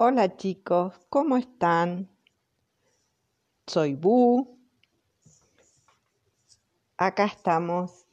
Hola 0.00 0.36
chicos, 0.36 0.94
¿cómo 1.08 1.36
están? 1.36 2.08
Soy 3.66 3.96
Bu. 3.96 4.56
Acá 6.96 7.24
estamos 7.24 8.06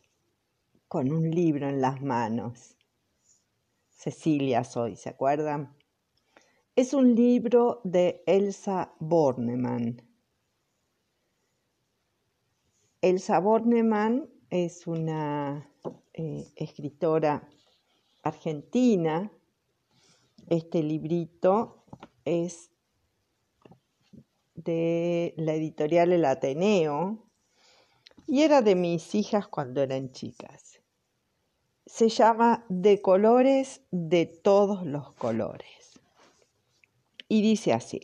con 0.87 1.11
un 1.11 1.29
libro 1.29 1.69
en 1.69 1.81
las 1.81 2.01
manos. 2.01 2.75
Cecilia 3.91 4.63
soy, 4.63 4.95
¿se 4.95 5.09
acuerdan? 5.09 5.77
Es 6.75 6.95
un 6.95 7.13
libro 7.13 7.81
de 7.83 8.23
Elsa 8.25 8.91
Bornemann. 8.97 10.01
Elsa 13.01 13.37
Bornemann 13.37 14.27
es 14.49 14.87
una 14.87 15.69
eh, 16.13 16.51
escritora 16.55 17.47
argentina. 18.23 19.31
Este 20.47 20.83
librito 20.83 21.83
es 22.23 22.71
de 24.53 25.33
la 25.37 25.53
editorial 25.53 26.11
El 26.11 26.25
Ateneo 26.25 27.25
y 28.27 28.41
era 28.41 28.61
de 28.61 28.75
mis 28.75 29.15
hijas 29.15 29.47
cuando 29.47 29.81
eran 29.81 30.11
chicas. 30.11 30.81
Se 31.85 32.09
llama 32.09 32.65
De 32.69 33.01
colores 33.01 33.81
de 33.91 34.25
todos 34.25 34.85
los 34.85 35.13
colores. 35.13 35.99
Y 37.27 37.41
dice 37.41 37.73
así. 37.73 38.01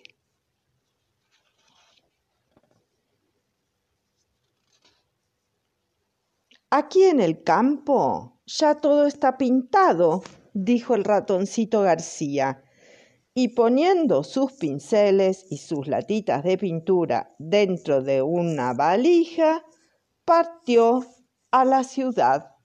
Aquí 6.70 7.03
en 7.03 7.20
el 7.20 7.44
campo 7.44 8.39
ya 8.45 8.76
todo 8.76 9.05
está 9.05 9.38
pintado, 9.38 10.23
dijo 10.54 10.96
el 10.96 11.04
ratoncito 11.04 11.82
García, 11.82 12.64
y 13.34 13.50
poniendo 13.50 14.23
sus 14.23 14.54
pinceles 14.54 15.45
y 15.50 15.58
sus 15.58 15.88
latitas 15.88 16.44
de 16.44 16.58
pintura 16.58 17.34
dentro 17.39 18.02
de 18.02 18.22
una 18.22 18.73
valija, 18.73 19.64
partió 20.25 21.06
a 21.52 21.66
la 21.66 21.84
ciudad. 21.84 22.56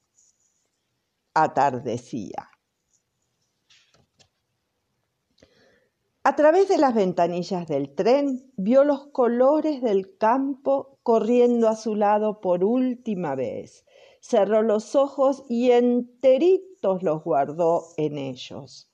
Atardecía. 1.34 2.50
A 6.25 6.34
través 6.34 6.66
de 6.66 6.78
las 6.78 6.92
ventanillas 6.92 7.69
del 7.69 7.94
tren 7.94 8.50
vio 8.56 8.82
los 8.82 9.06
colores 9.12 9.80
del 9.80 10.16
campo 10.16 10.98
corriendo 11.05 11.69
a 11.69 11.77
su 11.77 11.94
lado 11.94 12.41
por 12.41 12.64
última 12.64 13.36
vez. 13.36 13.84
Cerró 14.20 14.62
los 14.62 14.97
ojos 14.97 15.44
y 15.48 15.70
los 17.02 17.22
guardó 17.22 17.88
en 17.96 18.18
ellos, 18.18 18.90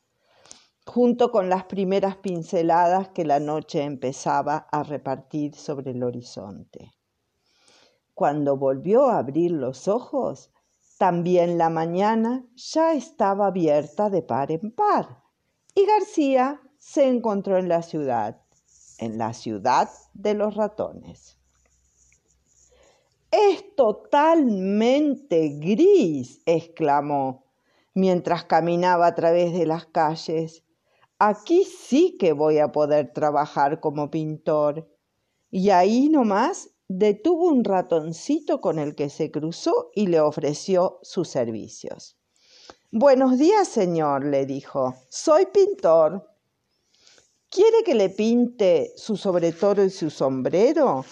junto 0.86 1.30
con 1.30 1.48
las 1.48 1.64
primeras 1.64 2.16
pinceladas 2.16 3.10
que 3.10 3.24
la 3.24 3.38
noche 3.38 3.82
empezaba 3.82 4.68
a 4.70 4.82
repartir 4.82 5.54
sobre 5.54 5.92
el 5.92 6.02
horizonte. 6.02 6.92
Cuando 8.14 8.56
volvió 8.56 9.06
a 9.06 9.18
abrir 9.18 9.52
los 9.52 9.88
ojos, 9.88 10.50
también 10.98 11.58
la 11.58 11.68
mañana 11.68 12.46
ya 12.54 12.94
estaba 12.94 13.46
abierta 13.48 14.10
de 14.10 14.22
par 14.22 14.52
en 14.52 14.70
par 14.70 15.22
y 15.74 15.86
García 15.86 16.60
se 16.78 17.08
encontró 17.08 17.58
en 17.58 17.68
la 17.68 17.82
ciudad, 17.82 18.40
en 18.98 19.18
la 19.18 19.32
ciudad 19.32 19.88
de 20.14 20.34
los 20.34 20.54
ratones. 20.54 21.38
Es 23.30 23.74
totalmente 23.74 25.48
gris, 25.58 26.42
exclamó, 26.44 27.41
mientras 27.94 28.44
caminaba 28.44 29.06
a 29.06 29.14
través 29.14 29.52
de 29.52 29.66
las 29.66 29.86
calles. 29.86 30.64
Aquí 31.18 31.64
sí 31.64 32.16
que 32.18 32.32
voy 32.32 32.58
a 32.58 32.72
poder 32.72 33.12
trabajar 33.12 33.80
como 33.80 34.10
pintor. 34.10 34.88
Y 35.50 35.70
ahí 35.70 36.08
nomás 36.08 36.70
detuvo 36.88 37.48
un 37.48 37.64
ratoncito 37.64 38.60
con 38.60 38.78
el 38.78 38.94
que 38.94 39.08
se 39.08 39.30
cruzó 39.30 39.90
y 39.94 40.06
le 40.08 40.20
ofreció 40.20 40.98
sus 41.02 41.28
servicios. 41.28 42.18
Buenos 42.90 43.38
días, 43.38 43.68
señor, 43.68 44.24
le 44.24 44.44
dijo. 44.46 44.94
Soy 45.08 45.46
pintor. 45.46 46.28
¿Quiere 47.48 47.82
que 47.84 47.94
le 47.94 48.08
pinte 48.08 48.92
su 48.96 49.16
sobretoro 49.16 49.84
y 49.84 49.90
su 49.90 50.10
sombrero? 50.10 51.04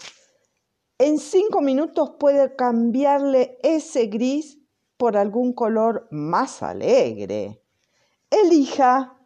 En 0.99 1.19
cinco 1.19 1.63
minutos 1.63 2.13
puede 2.19 2.55
cambiarle 2.57 3.59
ese 3.63 4.07
gris 4.07 4.60
por 5.01 5.17
algún 5.17 5.55
color 5.55 6.07
más 6.11 6.63
alegre. 6.63 7.65
Elija, 8.29 9.17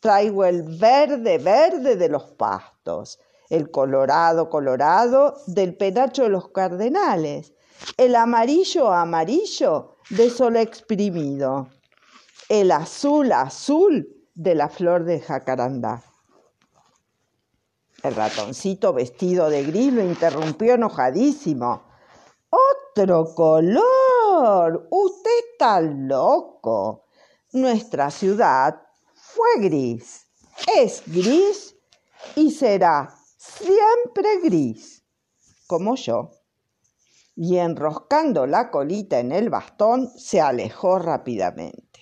traigo 0.00 0.44
el 0.44 0.64
verde 0.64 1.38
verde 1.38 1.94
de 1.94 2.08
los 2.08 2.24
pastos, 2.32 3.20
el 3.48 3.70
colorado 3.70 4.50
colorado 4.50 5.36
del 5.46 5.76
penacho 5.76 6.24
de 6.24 6.30
los 6.30 6.48
cardenales, 6.48 7.52
el 7.96 8.16
amarillo 8.16 8.92
amarillo 8.92 9.94
de 10.10 10.28
sol 10.28 10.56
exprimido, 10.56 11.68
el 12.48 12.72
azul 12.72 13.30
azul 13.30 14.08
de 14.34 14.56
la 14.56 14.68
flor 14.68 15.04
de 15.04 15.20
jacarandá. 15.20 16.02
El 18.02 18.16
ratoncito 18.16 18.92
vestido 18.92 19.48
de 19.48 19.62
gris 19.62 19.92
lo 19.92 20.02
interrumpió 20.02 20.74
enojadísimo. 20.74 21.84
¡Otro 22.50 23.32
color! 23.36 24.11
Usted 24.90 25.30
está 25.52 25.80
loco. 25.82 27.04
Nuestra 27.52 28.10
ciudad 28.10 28.80
fue 29.14 29.60
gris, 29.60 30.26
es 30.74 31.02
gris 31.06 31.76
y 32.34 32.50
será 32.50 33.14
siempre 33.36 34.40
gris, 34.40 35.04
como 35.66 35.96
yo. 35.96 36.30
Y 37.36 37.58
enroscando 37.58 38.46
la 38.46 38.70
colita 38.70 39.18
en 39.18 39.32
el 39.32 39.50
bastón, 39.50 40.10
se 40.16 40.40
alejó 40.40 40.98
rápidamente. 40.98 42.00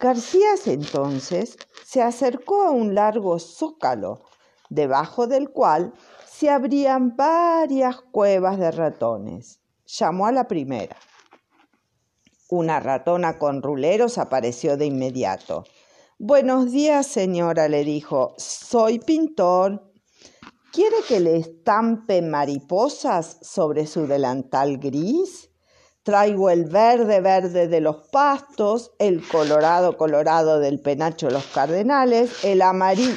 García 0.00 0.54
entonces 0.64 1.58
se 1.84 2.00
acercó 2.00 2.62
a 2.62 2.70
un 2.70 2.94
largo 2.94 3.38
zócalo, 3.38 4.22
debajo 4.70 5.26
del 5.26 5.50
cual 5.50 5.92
se 6.26 6.48
abrían 6.48 7.16
varias 7.16 8.00
cuevas 8.00 8.58
de 8.58 8.70
ratones. 8.70 9.60
Llamó 9.90 10.26
a 10.26 10.32
la 10.32 10.46
primera. 10.46 10.98
Una 12.50 12.78
ratona 12.78 13.38
con 13.38 13.62
ruleros 13.62 14.18
apareció 14.18 14.76
de 14.76 14.84
inmediato. 14.84 15.64
Buenos 16.18 16.70
días, 16.72 17.06
señora, 17.06 17.68
le 17.68 17.84
dijo. 17.84 18.34
Soy 18.36 18.98
pintor. 18.98 19.90
¿Quiere 20.74 20.96
que 21.08 21.20
le 21.20 21.38
estampe 21.38 22.20
mariposas 22.20 23.38
sobre 23.40 23.86
su 23.86 24.06
delantal 24.06 24.76
gris? 24.76 25.50
Traigo 26.02 26.50
el 26.50 26.66
verde 26.66 27.22
verde 27.22 27.66
de 27.66 27.80
los 27.80 28.08
pastos, 28.08 28.92
el 28.98 29.26
colorado 29.26 29.96
colorado 29.96 30.60
del 30.60 30.82
penacho 30.82 31.28
de 31.28 31.32
los 31.32 31.46
cardenales, 31.46 32.44
el 32.44 32.60
amarillo. 32.60 33.16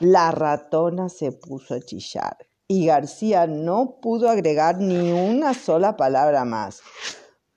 La 0.00 0.30
ratona 0.32 1.08
se 1.08 1.32
puso 1.32 1.72
a 1.72 1.80
chillar 1.80 2.36
y 2.68 2.86
García 2.86 3.46
no 3.46 3.98
pudo 4.00 4.28
agregar 4.28 4.78
ni 4.78 5.12
una 5.12 5.54
sola 5.54 5.96
palabra 5.96 6.44
más. 6.44 6.80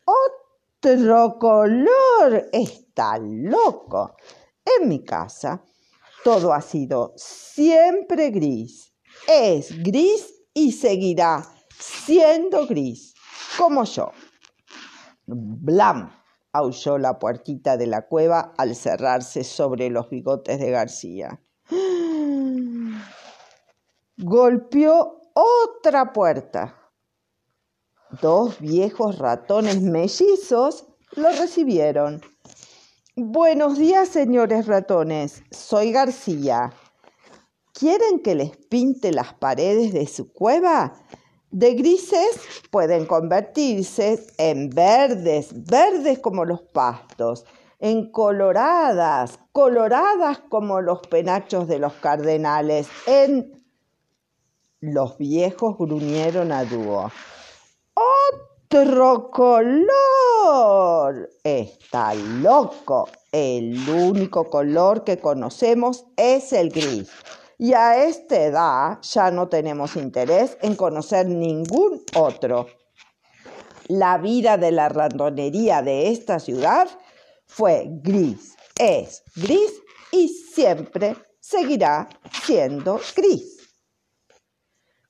Otro 0.05 1.39
color. 1.39 2.49
Está 2.51 3.17
loco. 3.19 4.15
En 4.79 4.89
mi 4.89 5.03
casa 5.03 5.63
todo 6.23 6.53
ha 6.53 6.61
sido 6.61 7.13
siempre 7.15 8.31
gris. 8.31 8.93
Es 9.27 9.81
gris 9.81 10.33
y 10.53 10.71
seguirá 10.71 11.43
siendo 11.79 12.67
gris, 12.67 13.13
como 13.57 13.83
yo. 13.85 14.11
Blam, 15.25 16.11
aulló 16.51 16.97
la 16.97 17.19
puertita 17.19 17.77
de 17.77 17.87
la 17.87 18.07
cueva 18.07 18.53
al 18.57 18.75
cerrarse 18.75 19.43
sobre 19.43 19.89
los 19.89 20.09
bigotes 20.09 20.59
de 20.59 20.71
García. 20.71 21.41
Golpeó 24.17 25.21
otra 25.33 26.11
puerta. 26.11 26.75
Dos 28.21 28.59
viejos 28.59 29.19
ratones 29.19 29.81
mellizos 29.81 30.87
lo 31.15 31.29
recibieron. 31.29 32.21
Buenos 33.15 33.77
días, 33.77 34.09
señores 34.09 34.65
ratones. 34.67 35.43
Soy 35.51 35.91
García. 35.91 36.73
¿Quieren 37.73 38.21
que 38.23 38.35
les 38.35 38.57
pinte 38.57 39.11
las 39.11 39.33
paredes 39.35 39.93
de 39.93 40.07
su 40.07 40.33
cueva? 40.33 40.93
de 41.51 41.73
grises 41.75 42.39
pueden 42.69 43.05
convertirse 43.05 44.25
en 44.37 44.69
verdes, 44.69 45.49
verdes 45.65 46.19
como 46.19 46.45
los 46.45 46.61
pastos, 46.61 47.45
en 47.79 48.11
coloradas, 48.11 49.39
coloradas 49.53 50.39
como 50.49 50.81
los 50.81 50.99
penachos 51.07 51.67
de 51.67 51.79
los 51.79 51.93
cardenales, 51.93 52.87
en... 53.05 53.56
Los 54.79 55.17
viejos 55.17 55.75
gruñeron 55.75 56.51
a 56.51 56.63
dúo. 56.63 57.11
¡Otro 57.95 59.31
color! 59.31 59.87
Está 61.43 62.13
loco, 62.13 63.09
el 63.31 63.89
único 63.89 64.47
color 64.51 65.03
que 65.03 65.17
conocemos 65.17 66.05
es 66.15 66.53
el 66.53 66.69
gris. 66.69 67.09
Y 67.57 67.73
a 67.73 68.05
esta 68.05 68.39
edad 68.39 68.99
ya 69.01 69.31
no 69.31 69.47
tenemos 69.47 69.95
interés 69.95 70.59
en 70.61 70.75
conocer 70.75 71.25
ningún 71.25 72.03
otro. 72.13 72.67
La 73.87 74.19
vida 74.19 74.57
de 74.57 74.71
la 74.71 74.89
ratonería 74.89 75.81
de 75.81 76.11
esta 76.11 76.39
ciudad 76.39 76.87
fue 77.47 77.87
gris, 78.03 78.55
es 78.77 79.23
gris 79.35 79.73
y 80.11 80.27
siempre 80.27 81.15
seguirá 81.39 82.07
siendo 82.43 82.99
gris. 83.15 83.56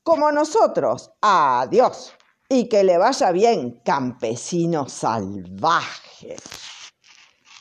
Como 0.07 0.31
nosotros, 0.31 1.12
adiós. 1.19 2.13
Y 2.48 2.69
que 2.69 2.86
le 2.86 2.98
vaya 2.98 3.30
bien, 3.33 3.81
campesinos 3.83 4.94
salvajes. 4.94 6.39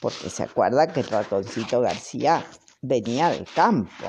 Porque 0.01 0.31
se 0.31 0.45
acuerda 0.45 0.87
que 0.87 1.01
el 1.01 1.09
ratoncito 1.09 1.81
García 1.81 2.47
venía 2.83 3.31
del 3.31 3.49
campo. 3.53 4.07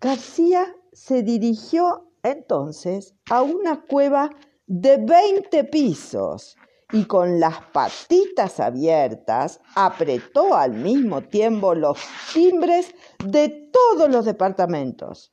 García 0.00 0.74
se 0.90 1.22
dirigió 1.22 2.10
entonces 2.22 3.12
a 3.28 3.42
una 3.42 3.82
cueva 3.82 4.30
de 4.66 4.96
20 4.96 5.64
pisos 5.64 6.56
y 6.92 7.04
con 7.04 7.40
las 7.40 7.60
patitas 7.74 8.58
abiertas 8.58 9.60
apretó 9.74 10.54
al 10.54 10.72
mismo 10.72 11.20
tiempo 11.20 11.74
los 11.74 11.98
timbres 12.32 12.94
de 13.22 13.70
todos 13.70 14.08
los 14.08 14.24
departamentos. 14.24 15.30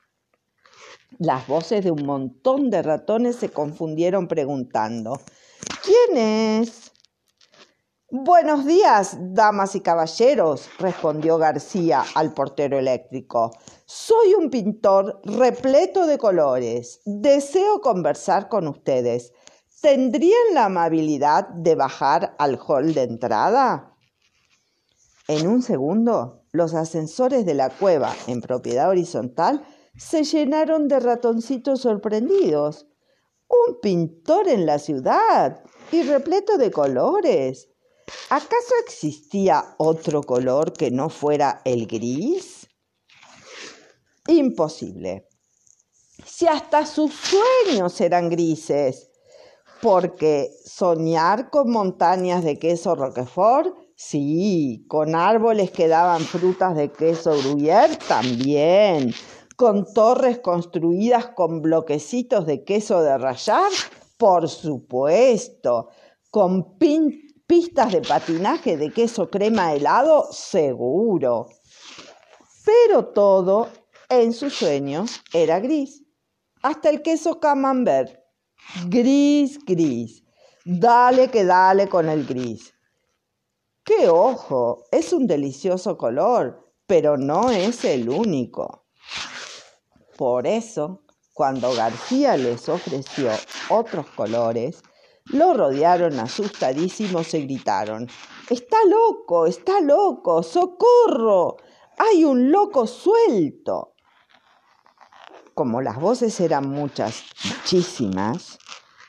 Las 1.19 1.47
voces 1.47 1.83
de 1.83 1.91
un 1.91 2.05
montón 2.05 2.69
de 2.69 2.81
ratones 2.81 3.35
se 3.35 3.49
confundieron 3.49 4.27
preguntando, 4.27 5.19
¿quién 5.83 6.17
es? 6.17 6.91
Buenos 8.09 8.65
días, 8.65 9.17
damas 9.19 9.75
y 9.75 9.81
caballeros, 9.81 10.69
respondió 10.79 11.37
García 11.37 12.03
al 12.15 12.33
portero 12.33 12.79
eléctrico. 12.79 13.51
Soy 13.85 14.33
un 14.33 14.49
pintor 14.49 15.21
repleto 15.23 16.07
de 16.07 16.17
colores. 16.17 17.01
Deseo 17.05 17.81
conversar 17.81 18.49
con 18.49 18.67
ustedes. 18.67 19.33
¿Tendrían 19.81 20.53
la 20.53 20.65
amabilidad 20.65 21.49
de 21.49 21.75
bajar 21.75 22.35
al 22.37 22.59
hall 22.67 22.93
de 22.93 23.03
entrada? 23.03 23.95
En 25.27 25.47
un 25.47 25.61
segundo, 25.61 26.43
los 26.51 26.73
ascensores 26.73 27.45
de 27.45 27.53
la 27.53 27.69
cueva 27.69 28.13
en 28.27 28.41
propiedad 28.41 28.89
horizontal 28.89 29.65
se 29.97 30.23
llenaron 30.23 30.87
de 30.87 30.99
ratoncitos 30.99 31.81
sorprendidos. 31.81 32.87
Un 33.47 33.79
pintor 33.81 34.47
en 34.47 34.65
la 34.65 34.79
ciudad 34.79 35.63
y 35.91 36.03
repleto 36.03 36.57
de 36.57 36.71
colores. 36.71 37.69
¿Acaso 38.29 38.73
existía 38.83 39.75
otro 39.77 40.23
color 40.23 40.73
que 40.73 40.91
no 40.91 41.09
fuera 41.09 41.61
el 41.65 41.85
gris? 41.87 42.67
Imposible. 44.27 45.27
Si 46.25 46.47
hasta 46.47 46.85
sus 46.85 47.13
sueños 47.13 47.99
eran 47.99 48.29
grises, 48.29 49.11
porque 49.81 50.51
soñar 50.63 51.49
con 51.49 51.71
montañas 51.71 52.43
de 52.43 52.59
queso 52.59 52.95
Roquefort, 52.95 53.75
sí, 53.95 54.85
con 54.87 55.15
árboles 55.15 55.71
que 55.71 55.87
daban 55.87 56.21
frutas 56.21 56.75
de 56.75 56.91
queso 56.91 57.33
Gruyère, 57.35 57.97
también, 58.07 59.13
con 59.61 59.93
torres 59.93 60.39
construidas 60.39 61.27
con 61.35 61.61
bloquecitos 61.61 62.47
de 62.47 62.63
queso 62.63 63.03
de 63.03 63.15
rayar, 63.15 63.69
por 64.17 64.49
supuesto, 64.49 65.89
con 66.31 66.79
pistas 66.79 67.91
de 67.91 68.01
patinaje 68.01 68.75
de 68.75 68.91
queso 68.91 69.29
crema 69.29 69.75
helado, 69.75 70.25
seguro. 70.31 71.45
Pero 72.65 73.09
todo 73.09 73.67
en 74.09 74.33
sus 74.33 74.55
sueños 74.55 75.21
era 75.31 75.59
gris, 75.59 76.03
hasta 76.63 76.89
el 76.89 77.03
queso 77.03 77.39
camembert 77.39 78.17
Gris, 78.87 79.63
gris. 79.63 80.23
Dale 80.65 81.27
que 81.27 81.45
dale 81.45 81.87
con 81.87 82.09
el 82.09 82.25
gris. 82.25 82.73
¡Qué 83.83 84.09
ojo! 84.09 84.85
Es 84.91 85.13
un 85.13 85.27
delicioso 85.27 85.99
color, 85.99 86.73
pero 86.87 87.15
no 87.15 87.51
es 87.51 87.85
el 87.85 88.09
único. 88.09 88.80
Por 90.21 90.45
eso, 90.45 91.01
cuando 91.33 91.73
García 91.73 92.37
les 92.37 92.69
ofreció 92.69 93.31
otros 93.69 94.05
colores, 94.15 94.83
lo 95.25 95.55
rodearon 95.55 96.19
asustadísimos 96.19 97.33
y 97.33 97.45
gritaron, 97.45 98.07
Está 98.47 98.77
loco, 98.85 99.47
está 99.47 99.81
loco, 99.81 100.43
socorro, 100.43 101.57
hay 101.97 102.23
un 102.23 102.51
loco 102.51 102.85
suelto. 102.85 103.95
Como 105.55 105.81
las 105.81 105.99
voces 105.99 106.39
eran 106.39 106.69
muchas, 106.69 107.23
muchísimas, 107.43 108.59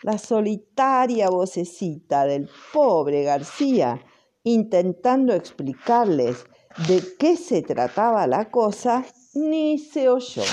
la 0.00 0.16
solitaria 0.16 1.28
vocecita 1.28 2.24
del 2.24 2.48
pobre 2.72 3.22
García, 3.22 4.00
intentando 4.44 5.34
explicarles 5.34 6.46
de 6.88 7.04
qué 7.18 7.36
se 7.36 7.60
trataba 7.60 8.26
la 8.26 8.50
cosa, 8.50 9.04
ni 9.34 9.76
se 9.76 10.08
oyó. 10.08 10.44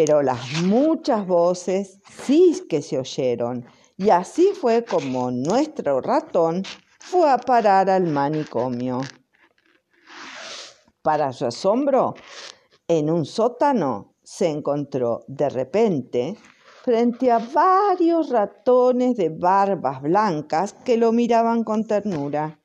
Pero 0.00 0.22
las 0.22 0.62
muchas 0.62 1.26
voces 1.26 1.98
sí 2.08 2.62
que 2.68 2.82
se 2.82 3.00
oyeron, 3.00 3.66
y 3.96 4.10
así 4.10 4.52
fue 4.54 4.84
como 4.84 5.32
nuestro 5.32 6.00
ratón 6.00 6.62
fue 7.00 7.28
a 7.28 7.36
parar 7.36 7.90
al 7.90 8.04
manicomio. 8.04 9.00
Para 11.02 11.32
su 11.32 11.46
asombro, 11.46 12.14
en 12.86 13.10
un 13.10 13.26
sótano 13.26 14.14
se 14.22 14.48
encontró 14.48 15.24
de 15.26 15.48
repente 15.48 16.36
frente 16.84 17.32
a 17.32 17.40
varios 17.40 18.28
ratones 18.28 19.16
de 19.16 19.30
barbas 19.30 20.00
blancas 20.00 20.74
que 20.84 20.96
lo 20.96 21.10
miraban 21.10 21.64
con 21.64 21.88
ternura. 21.88 22.60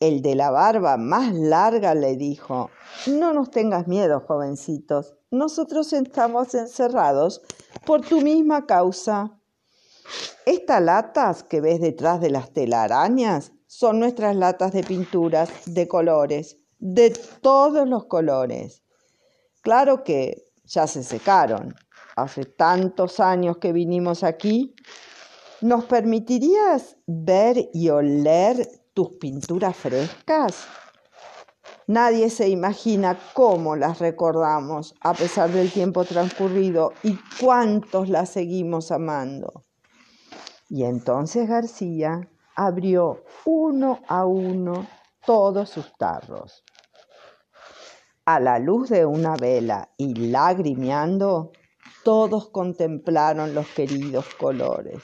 El 0.00 0.22
de 0.22 0.34
la 0.34 0.50
barba 0.50 0.96
más 0.96 1.32
larga 1.32 1.94
le 1.94 2.16
dijo, 2.16 2.68
No 3.06 3.32
nos 3.32 3.52
tengas 3.52 3.86
miedo, 3.86 4.18
jovencitos, 4.26 5.19
nosotros 5.30 5.92
estamos 5.92 6.54
encerrados 6.54 7.42
por 7.86 8.00
tu 8.00 8.20
misma 8.20 8.66
causa. 8.66 9.38
Estas 10.44 10.82
latas 10.82 11.42
que 11.44 11.60
ves 11.60 11.80
detrás 11.80 12.20
de 12.20 12.30
las 12.30 12.52
telarañas 12.52 13.52
son 13.66 14.00
nuestras 14.00 14.34
latas 14.34 14.72
de 14.72 14.82
pinturas 14.82 15.50
de 15.66 15.86
colores, 15.86 16.56
de 16.78 17.10
todos 17.40 17.88
los 17.88 18.06
colores. 18.06 18.82
Claro 19.62 20.02
que 20.02 20.50
ya 20.64 20.86
se 20.86 21.04
secaron, 21.04 21.74
hace 22.16 22.44
tantos 22.44 23.20
años 23.20 23.58
que 23.58 23.72
vinimos 23.72 24.24
aquí, 24.24 24.74
¿nos 25.60 25.84
permitirías 25.84 26.96
ver 27.06 27.70
y 27.72 27.90
oler 27.90 28.68
tus 28.94 29.10
pinturas 29.20 29.76
frescas? 29.76 30.66
Nadie 31.90 32.30
se 32.30 32.48
imagina 32.48 33.18
cómo 33.34 33.74
las 33.74 33.98
recordamos 33.98 34.94
a 35.00 35.12
pesar 35.12 35.50
del 35.50 35.72
tiempo 35.72 36.04
transcurrido 36.04 36.92
y 37.02 37.18
cuántos 37.40 38.08
las 38.08 38.30
seguimos 38.30 38.92
amando. 38.92 39.64
Y 40.68 40.84
entonces 40.84 41.48
García 41.48 42.30
abrió 42.54 43.24
uno 43.44 44.02
a 44.06 44.24
uno 44.24 44.86
todos 45.26 45.68
sus 45.68 45.92
tarros. 45.98 46.62
A 48.24 48.38
la 48.38 48.60
luz 48.60 48.90
de 48.90 49.04
una 49.04 49.34
vela 49.34 49.90
y 49.96 50.14
lagrimeando, 50.14 51.50
todos 52.04 52.50
contemplaron 52.50 53.52
los 53.52 53.66
queridos 53.66 54.26
colores. 54.36 55.00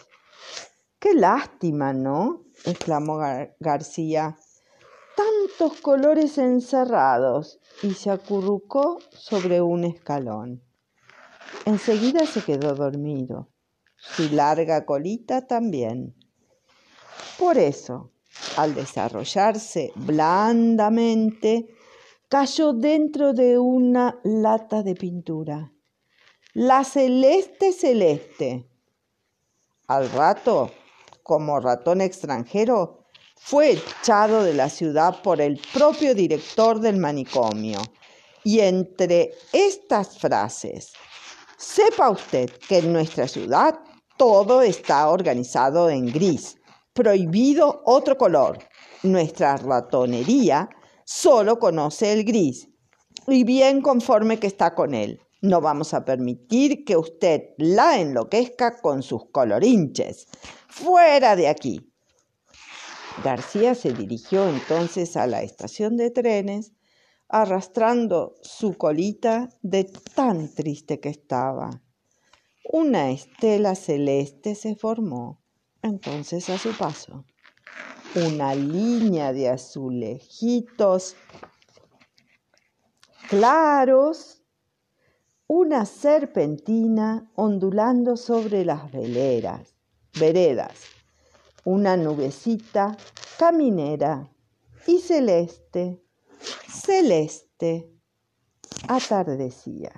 Qué 1.01 1.15
lástima, 1.15 1.93
¿no? 1.93 2.45
exclamó 2.65 3.19
García. 3.59 4.37
Colores 5.83 6.39
encerrados 6.39 7.61
y 7.83 7.95
se 7.95 8.11
acurrucó 8.11 8.99
sobre 9.11 9.61
un 9.61 9.85
escalón. 9.85 10.63
Enseguida 11.65 12.27
se 12.27 12.43
quedó 12.43 12.75
dormido. 12.75 13.49
Su 13.97 14.29
larga 14.31 14.85
colita 14.85 15.47
también. 15.47 16.15
Por 17.39 17.57
eso, 17.59 18.13
al 18.57 18.75
desarrollarse 18.75 19.93
blandamente, 19.95 21.75
cayó 22.29 22.73
dentro 22.73 23.33
de 23.33 23.59
una 23.59 24.19
lata 24.25 24.83
de 24.83 24.95
pintura 24.95 25.73
la 26.57 26.85
celeste 26.85 27.71
celeste. 27.71 28.67
Al 29.89 30.11
rato, 30.11 30.71
como 31.23 31.61
ratón 31.61 32.01
extranjero, 32.01 33.05
fue 33.39 33.73
echado 33.73 34.43
de 34.43 34.55
la 34.55 34.69
ciudad 34.69 35.23
por 35.23 35.41
el 35.41 35.61
propio 35.73 36.15
director 36.15 36.81
del 36.81 36.97
manicomio. 36.97 37.81
Y 38.43 38.61
entre 38.61 39.35
estas 39.53 40.19
frases, 40.19 40.93
sepa 41.57 42.11
usted 42.11 42.51
que 42.69 42.79
en 42.79 42.93
nuestra 42.93 43.29
ciudad 43.29 43.79
todo 44.17 44.63
está 44.63 45.09
organizado 45.09 45.91
en 45.91 46.07
gris, 46.07 46.57
prohibido 46.93 47.83
otro 47.85 48.17
color. 48.17 48.59
nuestra 49.03 49.57
ratonería 49.59 50.69
solo 51.05 51.59
conoce 51.61 52.13
el 52.13 52.25
gris 52.25 52.69
y 53.29 53.45
bien 53.45 53.81
conforme 53.81 54.39
que 54.39 54.47
está 54.47 54.75
con 54.75 54.95
él. 54.95 55.21
No 55.43 55.61
vamos 55.61 55.95
a 55.95 56.05
permitir 56.05 56.85
que 56.85 56.97
usted 56.97 57.43
la 57.59 58.01
enloquezca 58.01 58.81
con 58.81 59.03
sus 59.03 59.31
colorinches. 59.31 60.27
Fuera 60.69 61.37
de 61.37 61.49
aquí. 61.49 61.93
García 63.25 63.75
se 63.75 63.93
dirigió 63.93 64.47
entonces 64.49 65.17
a 65.17 65.27
la 65.27 65.43
estación 65.43 65.97
de 65.97 66.11
trenes, 66.11 66.73
arrastrando 67.29 68.35
su 68.43 68.77
colita 68.77 69.49
de 69.63 69.85
tan 70.15 70.55
triste 70.55 71.01
que 71.01 71.09
estaba. 71.09 71.83
Una 72.65 73.11
estela 73.11 73.75
celeste 73.75 74.55
se 74.55 74.75
formó 74.75 75.41
entonces 75.83 76.49
a 76.51 76.59
su 76.59 76.77
paso. 76.77 77.25
Una 78.27 78.55
línea 78.55 79.33
de 79.33 79.49
azulejitos 79.49 81.17
claros, 83.29 84.43
una 85.47 85.87
serpentina 85.87 87.31
ondulando 87.35 88.17
sobre 88.17 88.65
las 88.65 88.91
veleras, 88.93 89.75
veredas, 90.19 90.96
una 91.67 91.97
nubecita 91.97 92.97
caminera 93.37 94.31
y 94.87 95.01
celeste, 95.01 96.01
celeste, 96.69 97.91
atardecía. 98.87 99.91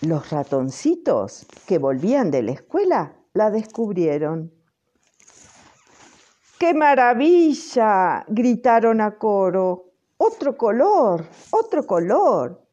Los 0.00 0.30
ratoncitos 0.30 1.46
que 1.64 1.78
volvían 1.78 2.32
de 2.32 2.42
la 2.42 2.52
escuela 2.52 3.16
la 3.34 3.52
descubrieron. 3.52 4.52
¡Qué 6.58 6.74
maravilla! 6.74 8.24
gritaron 8.26 9.00
a 9.00 9.16
coro. 9.16 9.92
Otro 10.16 10.56
color, 10.56 11.24
otro 11.52 11.86
color. 11.86 12.67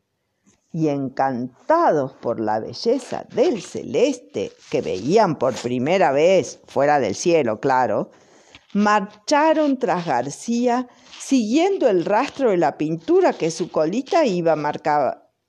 Y 0.75 0.89
encantados 0.89 2.11
por 2.11 2.41
la 2.41 2.59
belleza 2.59 3.25
del 3.33 3.61
celeste 3.61 4.51
que 4.69 4.81
veían 4.81 5.37
por 5.37 5.53
primera 5.53 6.11
vez, 6.11 6.59
fuera 6.67 6.99
del 6.99 7.15
cielo, 7.15 7.61
claro, 7.61 8.11
marcharon 8.73 9.79
tras 9.79 10.05
García 10.05 10.89
siguiendo 11.17 11.87
el 11.87 12.03
rastro 12.03 12.49
de 12.49 12.57
la 12.57 12.77
pintura 12.77 13.31
que 13.31 13.51
su 13.51 13.71
colita 13.71 14.25
iba, 14.25 14.57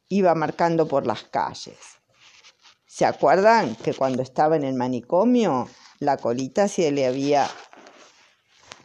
iba 0.09 0.35
marcando 0.37 0.87
por 0.87 1.09
las 1.09 1.25
calles. 1.25 1.78
¿Se 2.87 3.04
acuerdan 3.04 3.75
que 3.75 3.95
cuando 3.95 4.23
estaba 4.23 4.54
en 4.54 4.62
el 4.62 4.75
manicomio 4.75 5.68
la 5.99 6.18
colita 6.18 6.68
se 6.68 6.92
le 6.92 7.04
había 7.04 7.49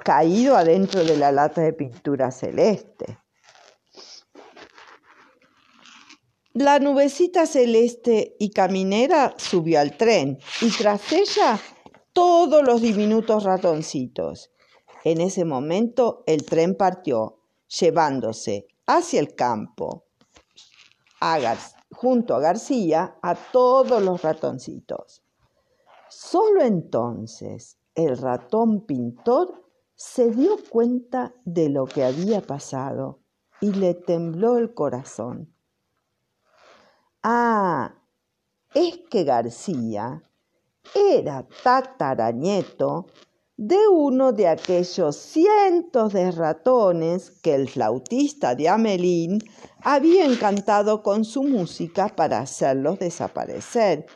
caído 0.03 0.57
adentro 0.57 1.03
de 1.03 1.17
la 1.17 1.31
lata 1.31 1.61
de 1.61 1.73
pintura 1.73 2.31
celeste. 2.31 3.20
La 6.53 6.79
nubecita 6.79 7.45
celeste 7.45 8.35
y 8.37 8.49
caminera 8.49 9.33
subió 9.37 9.79
al 9.79 9.95
tren 9.95 10.37
y 10.61 10.69
tras 10.69 11.13
ella 11.13 11.57
todos 12.11 12.61
los 12.63 12.81
diminutos 12.81 13.45
ratoncitos. 13.45 14.51
En 15.05 15.21
ese 15.21 15.45
momento 15.45 16.23
el 16.27 16.45
tren 16.45 16.75
partió, 16.75 17.39
llevándose 17.79 18.67
hacia 18.85 19.21
el 19.21 19.33
campo, 19.33 20.03
junto 21.93 22.35
a 22.35 22.39
García, 22.41 23.15
a 23.21 23.35
todos 23.35 24.03
los 24.03 24.21
ratoncitos. 24.21 25.23
Solo 26.09 26.63
entonces 26.63 27.77
el 27.95 28.17
ratón 28.17 28.85
pintor 28.85 29.63
se 29.95 30.31
dio 30.31 30.57
cuenta 30.69 31.33
de 31.45 31.69
lo 31.69 31.85
que 31.85 32.03
había 32.03 32.41
pasado 32.41 33.19
y 33.61 33.71
le 33.71 33.93
tembló 33.93 34.57
el 34.57 34.73
corazón. 34.73 35.53
Ah, 37.23 37.93
es 38.73 38.97
que 39.11 39.23
García 39.23 40.23
era 40.95 41.47
tatarañeto 41.63 43.05
de 43.55 43.77
uno 43.87 44.31
de 44.31 44.47
aquellos 44.47 45.17
cientos 45.17 46.13
de 46.13 46.31
ratones 46.31 47.29
que 47.43 47.53
el 47.53 47.69
flautista 47.69 48.55
de 48.55 48.69
Amelín 48.69 49.37
había 49.83 50.25
encantado 50.25 51.03
con 51.03 51.23
su 51.23 51.43
música 51.43 52.09
para 52.09 52.39
hacerlos 52.39 52.97
desaparecer. 52.97 54.07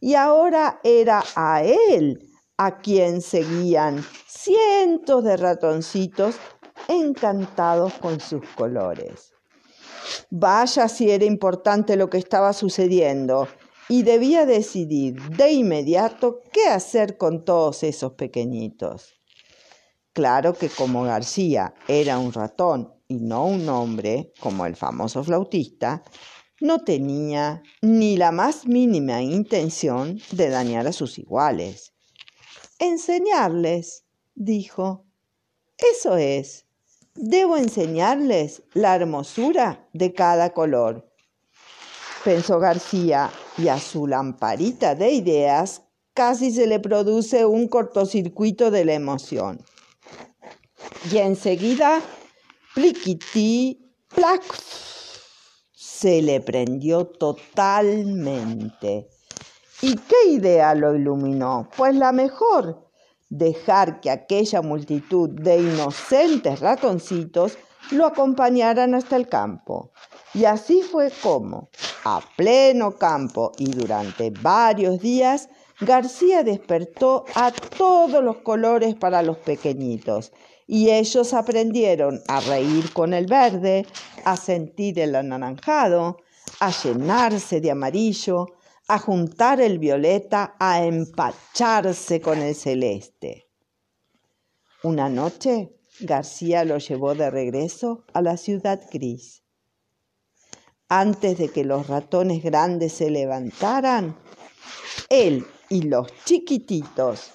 Y 0.00 0.14
ahora 0.14 0.80
era 0.84 1.22
a 1.36 1.62
él 1.62 2.30
a 2.56 2.78
quien 2.78 3.20
seguían 3.20 4.02
cientos 4.26 5.22
de 5.22 5.36
ratoncitos 5.36 6.36
encantados 6.88 7.92
con 7.94 8.20
sus 8.20 8.46
colores. 8.56 9.33
Vaya 10.30 10.88
si 10.88 11.10
era 11.10 11.24
importante 11.24 11.96
lo 11.96 12.10
que 12.10 12.18
estaba 12.18 12.52
sucediendo 12.52 13.48
y 13.88 14.02
debía 14.02 14.46
decidir 14.46 15.20
de 15.30 15.52
inmediato 15.52 16.42
qué 16.52 16.68
hacer 16.68 17.16
con 17.16 17.44
todos 17.44 17.82
esos 17.82 18.12
pequeñitos. 18.12 19.14
Claro 20.12 20.54
que 20.54 20.68
como 20.68 21.02
García 21.02 21.74
era 21.88 22.18
un 22.18 22.32
ratón 22.32 22.94
y 23.08 23.16
no 23.16 23.46
un 23.46 23.68
hombre, 23.68 24.32
como 24.40 24.64
el 24.64 24.76
famoso 24.76 25.22
flautista, 25.24 26.02
no 26.60 26.84
tenía 26.84 27.62
ni 27.82 28.16
la 28.16 28.32
más 28.32 28.66
mínima 28.66 29.22
intención 29.22 30.18
de 30.30 30.48
dañar 30.48 30.86
a 30.86 30.92
sus 30.92 31.18
iguales. 31.18 31.92
Enseñarles, 32.78 34.04
dijo. 34.34 35.04
Eso 35.76 36.16
es. 36.16 36.63
Debo 37.16 37.56
enseñarles 37.56 38.64
la 38.72 38.96
hermosura 38.96 39.88
de 39.92 40.12
cada 40.12 40.52
color. 40.52 41.08
Pensó 42.24 42.58
García, 42.58 43.30
y 43.56 43.68
a 43.68 43.78
su 43.78 44.06
lamparita 44.06 44.94
de 44.94 45.12
ideas 45.12 45.82
casi 46.12 46.50
se 46.50 46.66
le 46.66 46.80
produce 46.80 47.44
un 47.44 47.68
cortocircuito 47.68 48.70
de 48.70 48.84
la 48.84 48.94
emoción. 48.94 49.64
Y 51.10 51.18
enseguida, 51.18 52.00
pliquití, 52.74 53.94
plac, 54.14 54.42
se 55.72 56.22
le 56.22 56.40
prendió 56.40 57.06
totalmente. 57.06 59.08
¿Y 59.82 59.96
qué 59.96 60.30
idea 60.30 60.74
lo 60.74 60.94
iluminó? 60.94 61.68
Pues 61.76 61.94
la 61.94 62.12
mejor, 62.12 62.83
dejar 63.36 64.00
que 64.00 64.10
aquella 64.10 64.62
multitud 64.62 65.28
de 65.28 65.58
inocentes 65.58 66.60
ratoncitos 66.60 67.58
lo 67.90 68.06
acompañaran 68.06 68.94
hasta 68.94 69.16
el 69.16 69.28
campo. 69.28 69.90
Y 70.34 70.44
así 70.44 70.82
fue 70.82 71.10
como, 71.22 71.68
a 72.04 72.20
pleno 72.36 72.92
campo 72.92 73.52
y 73.58 73.72
durante 73.72 74.30
varios 74.30 75.00
días, 75.00 75.48
García 75.80 76.44
despertó 76.44 77.24
a 77.34 77.50
todos 77.50 78.22
los 78.22 78.36
colores 78.38 78.94
para 78.94 79.22
los 79.22 79.38
pequeñitos 79.38 80.32
y 80.68 80.90
ellos 80.90 81.34
aprendieron 81.34 82.22
a 82.28 82.40
reír 82.40 82.92
con 82.92 83.12
el 83.12 83.26
verde, 83.26 83.84
a 84.24 84.36
sentir 84.36 85.00
el 85.00 85.16
anaranjado, 85.16 86.18
a 86.60 86.70
llenarse 86.70 87.60
de 87.60 87.72
amarillo, 87.72 88.46
a 88.88 88.98
juntar 88.98 89.60
el 89.60 89.78
violeta, 89.78 90.56
a 90.58 90.84
empacharse 90.84 92.20
con 92.20 92.38
el 92.38 92.54
celeste. 92.54 93.48
Una 94.82 95.08
noche 95.08 95.74
García 96.00 96.64
lo 96.64 96.78
llevó 96.78 97.14
de 97.14 97.30
regreso 97.30 98.04
a 98.12 98.20
la 98.20 98.36
ciudad 98.36 98.80
gris. 98.92 99.42
Antes 100.88 101.38
de 101.38 101.48
que 101.48 101.64
los 101.64 101.86
ratones 101.86 102.42
grandes 102.42 102.92
se 102.92 103.10
levantaran, 103.10 104.16
él 105.08 105.46
y 105.68 105.82
los 105.82 106.08
chiquititos, 106.24 107.30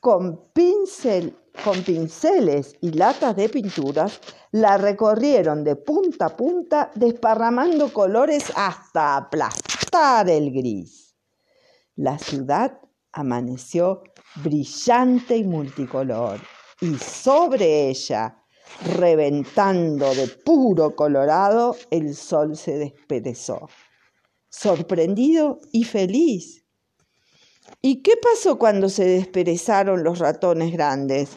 con, 0.00 0.52
pincel, 0.52 1.36
con 1.64 1.82
pinceles 1.82 2.74
y 2.80 2.92
latas 2.92 3.34
de 3.34 3.48
pinturas, 3.48 4.20
la 4.52 4.76
recorrieron 4.76 5.64
de 5.64 5.76
punta 5.76 6.26
a 6.26 6.36
punta, 6.36 6.90
desparramando 6.94 7.92
colores 7.92 8.52
hasta 8.54 9.16
aplastar 9.16 9.81
el 10.26 10.50
gris. 10.52 11.14
La 11.96 12.18
ciudad 12.18 12.80
amaneció 13.12 14.02
brillante 14.36 15.36
y 15.36 15.44
multicolor, 15.44 16.40
y 16.80 16.96
sobre 16.96 17.90
ella, 17.90 18.42
reventando 18.96 20.14
de 20.14 20.28
puro 20.28 20.96
colorado, 20.96 21.76
el 21.90 22.14
sol 22.14 22.56
se 22.56 22.78
desperezó, 22.78 23.68
sorprendido 24.48 25.60
y 25.72 25.84
feliz. 25.84 26.64
¿Y 27.82 28.02
qué 28.02 28.14
pasó 28.16 28.58
cuando 28.58 28.88
se 28.88 29.04
desperezaron 29.04 30.02
los 30.02 30.20
ratones 30.20 30.72
grandes? 30.72 31.30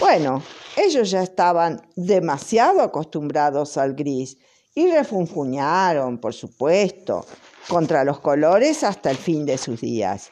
Bueno, 0.00 0.42
ellos 0.76 1.12
ya 1.12 1.22
estaban 1.22 1.80
demasiado 1.94 2.80
acostumbrados 2.80 3.76
al 3.76 3.94
gris 3.94 4.36
y 4.74 4.90
refunfuñaron, 4.90 6.18
por 6.18 6.34
supuesto, 6.34 7.24
contra 7.68 8.04
los 8.04 8.20
colores 8.20 8.84
hasta 8.84 9.10
el 9.10 9.16
fin 9.16 9.46
de 9.46 9.58
sus 9.58 9.80
días. 9.80 10.30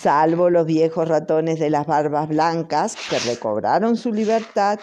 salvo 0.00 0.50
los 0.50 0.66
viejos 0.66 1.08
ratones 1.08 1.58
de 1.58 1.70
las 1.70 1.86
barbas 1.86 2.28
blancas 2.28 2.96
que 3.08 3.18
recobraron 3.20 3.96
su 3.96 4.12
libertad 4.12 4.78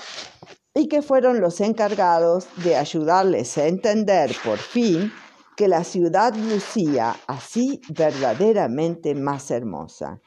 y 0.73 0.87
que 0.87 1.01
fueron 1.01 1.41
los 1.41 1.61
encargados 1.61 2.47
de 2.63 2.75
ayudarles 2.75 3.57
a 3.57 3.67
entender 3.67 4.35
por 4.43 4.57
fin 4.57 5.11
que 5.55 5.67
la 5.67 5.83
ciudad 5.83 6.35
lucía 6.35 7.15
así 7.27 7.81
verdaderamente 7.89 9.15
más 9.15 9.51
hermosa. 9.51 10.21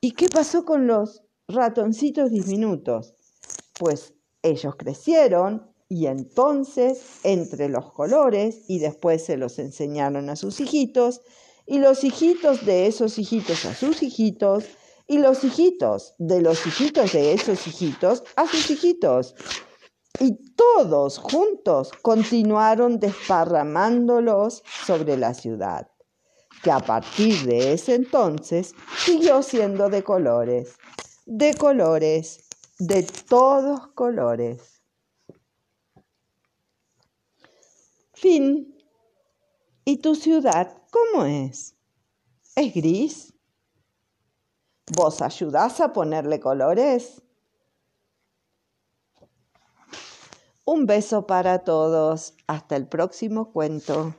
¿Y 0.00 0.12
qué 0.12 0.28
pasó 0.28 0.64
con 0.64 0.86
los 0.86 1.22
ratoncitos 1.48 2.30
diminutos? 2.30 3.14
Pues 3.78 4.14
ellos 4.42 4.76
crecieron 4.76 5.72
y 5.88 6.06
entonces 6.06 7.00
entre 7.22 7.68
los 7.68 7.92
colores 7.92 8.64
y 8.68 8.80
después 8.80 9.24
se 9.24 9.36
los 9.36 9.58
enseñaron 9.58 10.30
a 10.30 10.36
sus 10.36 10.60
hijitos 10.60 11.20
y 11.66 11.78
los 11.78 12.04
hijitos 12.04 12.64
de 12.64 12.86
esos 12.86 13.18
hijitos 13.18 13.64
a 13.64 13.74
sus 13.74 14.02
hijitos 14.02 14.64
y 15.06 15.18
los 15.18 15.44
hijitos 15.44 16.14
de 16.18 16.40
los 16.40 16.66
hijitos 16.66 17.12
de 17.12 17.32
esos 17.32 17.66
hijitos 17.66 18.24
a 18.34 18.46
sus 18.46 18.70
hijitos. 18.70 19.34
Y 20.18 20.54
todos 20.54 21.18
juntos 21.18 21.92
continuaron 22.02 22.98
desparramándolos 22.98 24.62
sobre 24.86 25.16
la 25.16 25.34
ciudad, 25.34 25.88
que 26.62 26.70
a 26.70 26.80
partir 26.80 27.44
de 27.44 27.74
ese 27.74 27.94
entonces 27.94 28.74
siguió 29.04 29.42
siendo 29.42 29.90
de 29.90 30.02
colores, 30.02 30.76
de 31.26 31.54
colores, 31.54 32.40
de 32.78 33.02
todos 33.28 33.88
colores. 33.88 34.75
Fin. 38.16 38.74
¿Y 39.84 39.98
tu 39.98 40.14
ciudad 40.14 40.82
cómo 40.90 41.26
es? 41.26 41.76
¿Es 42.56 42.74
gris? 42.74 43.34
¿Vos 44.96 45.20
ayudás 45.20 45.82
a 45.82 45.92
ponerle 45.92 46.40
colores? 46.40 47.22
Un 50.64 50.86
beso 50.86 51.26
para 51.26 51.58
todos. 51.58 52.32
Hasta 52.46 52.76
el 52.76 52.88
próximo 52.88 53.52
cuento. 53.52 54.14